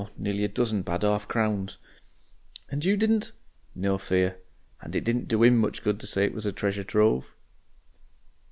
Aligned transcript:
nearly 0.17 0.43
a 0.43 0.47
dozen 0.47 0.81
bad 0.81 1.03
'arf 1.03 1.27
crowns." 1.27 1.77
"And 2.71 2.83
you 2.83 2.97
didn't?" 2.97 3.33
"No 3.75 3.99
fear. 3.99 4.39
And 4.81 4.95
it 4.95 5.03
didn't 5.03 5.27
do 5.27 5.43
'IM 5.43 5.57
much 5.59 5.83
good 5.83 5.99
to 5.99 6.07
say 6.07 6.25
it 6.25 6.33
was 6.33 6.51
treasure 6.53 6.83
trove." 6.83 7.35